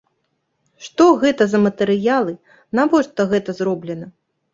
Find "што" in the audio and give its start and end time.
0.85-1.05